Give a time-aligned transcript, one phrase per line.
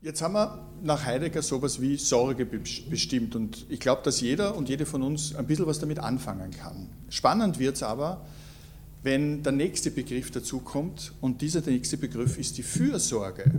[0.00, 4.68] Jetzt haben wir nach Heidegger sowas wie Sorge bestimmt und ich glaube, dass jeder und
[4.68, 6.88] jede von uns ein bisschen was damit anfangen kann.
[7.08, 8.24] Spannend wird es aber,
[9.02, 13.50] wenn der nächste Begriff dazu kommt und dieser nächste Begriff ist die Fürsorge.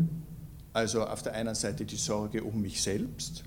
[0.71, 3.43] Also auf der einen Seite die Sorge um mich selbst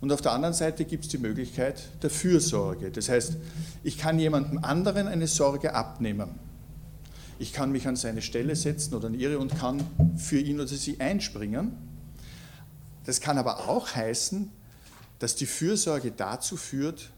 [0.00, 2.92] und auf der anderen Seite gibt es die Möglichkeit der Fürsorge.
[2.92, 3.36] Das heißt,
[3.82, 6.28] ich kann jemandem anderen eine Sorge abnehmen.
[7.40, 9.82] Ich kann mich an seine Stelle setzen oder an ihre und kann
[10.16, 11.95] für ihn oder sie einspringen.
[13.06, 14.50] Das kann aber auch heißen,
[15.18, 17.10] dass die Fürsorge dazu führt,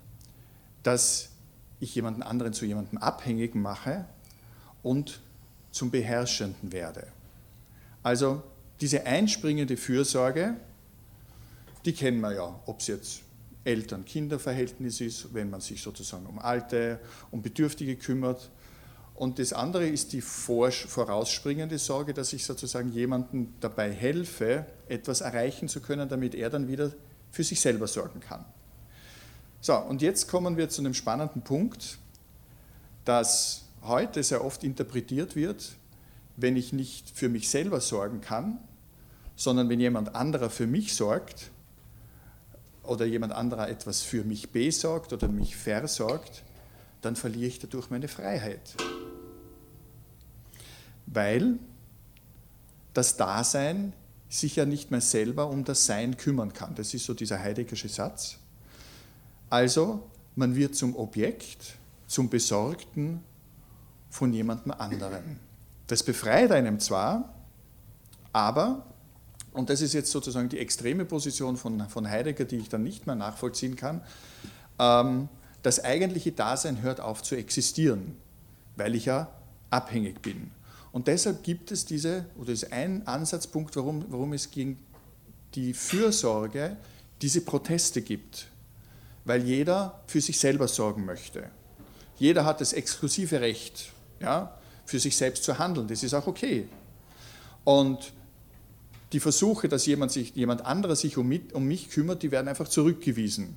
[0.83, 1.31] dass
[1.81, 4.05] ich jemanden anderen zu jemandem abhängig mache
[4.83, 5.21] und
[5.73, 7.09] zum Beherrschenden werde.
[8.03, 8.43] Also
[8.81, 10.55] diese einspringende Fürsorge,
[11.85, 13.21] die kennen wir ja, ob es jetzt
[13.65, 18.51] Eltern-Kinder-Verhältnis ist, wenn man sich sozusagen um Alte, um Bedürftige kümmert.
[19.19, 25.67] Und das andere ist die vorausspringende Sorge, dass ich sozusagen jemandem dabei helfe, etwas erreichen
[25.67, 26.93] zu können, damit er dann wieder
[27.33, 28.45] für sich selber sorgen kann.
[29.61, 31.99] So, und jetzt kommen wir zu einem spannenden Punkt,
[33.05, 35.73] dass heute sehr oft interpretiert wird,
[36.37, 38.61] wenn ich nicht für mich selber sorgen kann,
[39.35, 41.51] sondern wenn jemand anderer für mich sorgt
[42.85, 46.45] oder jemand anderer etwas für mich besorgt oder mich versorgt,
[47.03, 48.77] dann verliere ich dadurch meine Freiheit.
[51.13, 51.59] Weil
[52.95, 53.93] das Dasein
[54.29, 56.75] sich ja nicht mehr selber um das Sein kümmern kann.
[56.75, 58.39] Das ist so dieser heideggersche Satz.
[59.51, 63.23] Also, man wird zum Objekt, zum Besorgten
[64.11, 65.41] von jemandem anderen.
[65.87, 67.35] Das befreit einem zwar,
[68.33, 68.87] aber,
[69.53, 73.07] und das ist jetzt sozusagen die extreme Position von, von Heidegger, die ich dann nicht
[73.07, 74.03] mehr nachvollziehen kann,
[74.79, 75.29] ähm,
[75.63, 78.17] das eigentliche Dasein hört auf zu existieren,
[78.77, 79.29] weil ich ja
[79.71, 80.51] abhängig bin.
[80.99, 84.81] Und deshalb gibt es diese, oder ist ein Ansatzpunkt, warum, warum es gegen
[85.55, 86.77] die Fürsorge
[87.23, 88.49] diese Proteste gibt.
[89.25, 91.51] Weil jeder für sich selber sorgen möchte.
[92.19, 95.87] Jeder hat das exklusive Recht, ja, für sich selbst zu handeln.
[95.87, 96.67] Das ist auch okay.
[97.63, 98.13] Und
[99.13, 102.49] die Versuche, dass jemand, sich, jemand anderer sich um mich, um mich kümmert, die werden
[102.49, 103.57] einfach zurückgewiesen.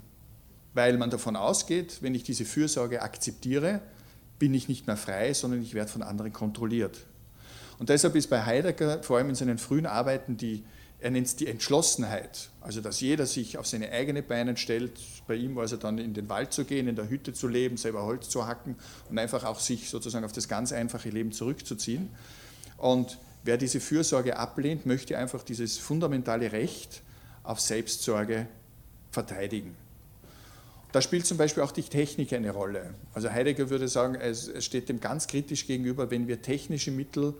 [0.75, 3.81] Weil man davon ausgeht, wenn ich diese Fürsorge akzeptiere,
[4.38, 7.08] bin ich nicht mehr frei, sondern ich werde von anderen kontrolliert.
[7.81, 10.64] Und deshalb ist bei Heidegger vor allem in seinen frühen Arbeiten die,
[11.00, 14.92] er nennt es die Entschlossenheit, also dass jeder sich auf seine eigenen Beine stellt.
[15.25, 17.78] Bei ihm war es dann in den Wald zu gehen, in der Hütte zu leben,
[17.78, 18.75] selber Holz zu hacken
[19.09, 22.09] und einfach auch sich sozusagen auf das ganz einfache Leben zurückzuziehen.
[22.78, 27.02] Und wer diese Fürsorge ablehnt, möchte einfach dieses fundamentale Recht
[27.41, 28.46] auf Selbstsorge
[29.09, 29.75] verteidigen.
[30.91, 32.94] Da spielt zum Beispiel auch die Technik eine Rolle.
[33.14, 37.34] Also Heidegger würde sagen, es steht dem ganz kritisch gegenüber, wenn wir technische Mittel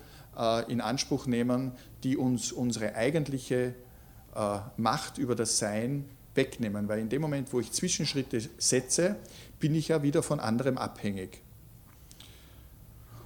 [0.68, 3.75] in Anspruch nehmen, die uns unsere eigentliche
[4.36, 6.06] äh, Macht über das Sein
[6.36, 6.88] wegnehmen.
[6.88, 9.18] Weil in dem Moment, wo ich Zwischenschritte setze,
[9.59, 11.42] bin ich ja wieder von anderem abhängig.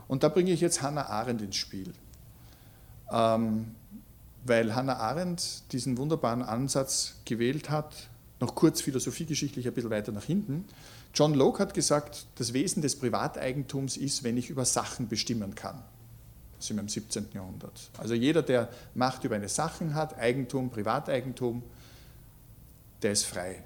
[0.08, 1.94] Und da bringe ich jetzt Hannah Arendt ins Spiel.
[3.12, 3.76] Ähm,
[4.44, 10.24] weil Hannah Arendt diesen wunderbaren Ansatz gewählt hat, noch kurz philosophiegeschichtlich ein bisschen weiter nach
[10.24, 10.66] hinten.
[11.14, 15.82] John Locke hat gesagt, das Wesen des Privateigentums ist, wenn ich über Sachen bestimmen kann
[16.60, 17.28] sind wir im 17.
[17.34, 17.90] Jahrhundert.
[17.98, 21.64] Also jeder, der Macht über eine Sache hat, Eigentum, Privateigentum,
[23.02, 23.64] der ist frei.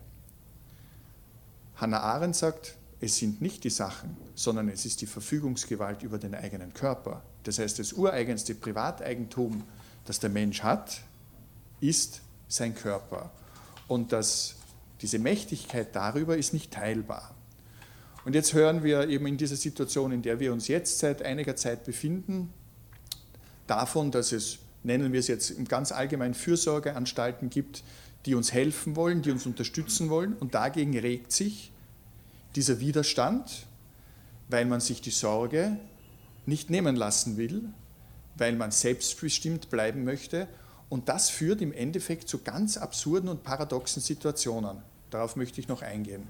[1.75, 6.35] Hannah Arendt sagt, es sind nicht die Sachen, sondern es ist die Verfügungsgewalt über den
[6.35, 7.23] eigenen Körper.
[7.43, 9.63] Das heißt, das ureigenste Privateigentum,
[10.05, 11.01] das der Mensch hat,
[11.79, 13.31] ist sein Körper.
[13.87, 14.55] Und das,
[15.01, 17.33] diese Mächtigkeit darüber ist nicht teilbar.
[18.25, 21.55] Und jetzt hören wir eben in dieser Situation, in der wir uns jetzt seit einiger
[21.55, 22.53] Zeit befinden,
[23.69, 27.83] davon, dass es, nennen wir es jetzt im ganz allgemeinen, Fürsorgeanstalten gibt,
[28.25, 30.33] die uns helfen wollen, die uns unterstützen wollen.
[30.33, 31.71] Und dagegen regt sich
[32.55, 33.65] dieser Widerstand,
[34.49, 35.77] weil man sich die Sorge
[36.45, 37.63] nicht nehmen lassen will,
[38.35, 40.47] weil man selbstbestimmt bleiben möchte.
[40.89, 44.77] Und das führt im Endeffekt zu ganz absurden und paradoxen Situationen.
[45.11, 46.23] Darauf möchte ich noch eingehen.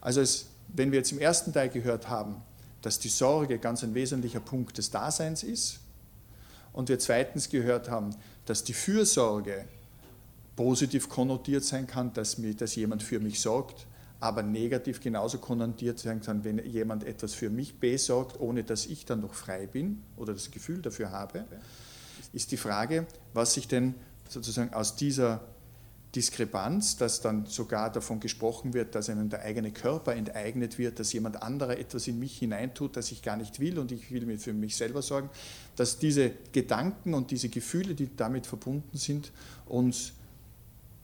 [0.00, 2.36] Also es, wenn wir jetzt im ersten Teil gehört haben,
[2.82, 5.80] dass die Sorge ganz ein wesentlicher Punkt des Daseins ist,
[6.74, 9.64] und wir zweitens gehört haben, dass die Fürsorge
[10.56, 13.86] positiv konnotiert sein kann, dass, mir, dass jemand für mich sorgt,
[14.20, 19.06] aber negativ genauso konnotiert sein kann, wenn jemand etwas für mich besorgt, ohne dass ich
[19.06, 21.44] dann noch frei bin oder das Gefühl dafür habe,
[22.32, 23.94] ist die Frage, was sich denn
[24.28, 25.40] sozusagen aus dieser
[26.14, 31.12] Diskrepanz, dass dann sogar davon gesprochen wird, dass einem der eigene Körper enteignet wird, dass
[31.12, 34.38] jemand anderer etwas in mich hineintut, das ich gar nicht will und ich will mir
[34.38, 35.28] für mich selber sorgen,
[35.76, 39.32] dass diese Gedanken und diese Gefühle, die damit verbunden sind,
[39.66, 40.12] uns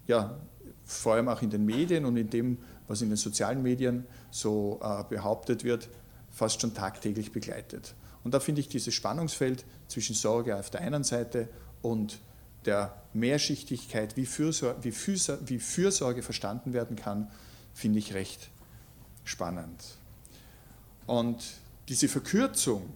[0.06, 0.38] ja,
[0.84, 2.58] vor allem auch in den Medien und in dem,
[2.88, 5.88] was in den sozialen Medien so äh, behauptet wird,
[6.30, 7.94] fast schon tagtäglich begleitet.
[8.22, 11.48] Und da finde ich dieses Spannungsfeld zwischen Sorge auf der einen Seite
[11.82, 12.20] und
[12.64, 17.30] der Mehrschichtigkeit, wie Fürsorge, wie, Fürsorge, wie Fürsorge verstanden werden kann,
[17.74, 18.50] finde ich recht
[19.24, 19.82] spannend.
[21.06, 21.42] Und
[21.88, 22.88] diese Verkürzung,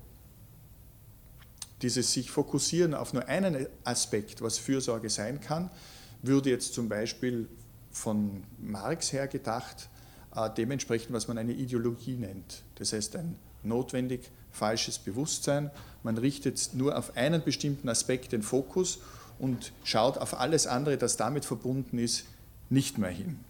[1.82, 5.70] dieses sich fokussieren auf nur einen Aspekt, was Fürsorge sein kann,
[6.22, 7.48] würde jetzt zum Beispiel
[7.90, 9.88] von Marx her gedacht,
[10.34, 12.62] äh, dementsprechend, was man eine Ideologie nennt.
[12.76, 15.70] Das heißt, ein notwendig falsches Bewusstsein.
[16.02, 18.98] Man richtet nur auf einen bestimmten Aspekt den Fokus
[19.38, 22.26] und schaut auf alles andere, das damit verbunden ist,
[22.70, 23.40] nicht mehr hin.